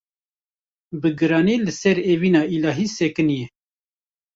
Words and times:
bi 1.01 1.09
giranî 1.19 1.55
li 1.65 1.73
ser 1.81 1.97
evîna 2.13 2.41
îlahî 2.55 2.87
sekinîye. 2.97 3.47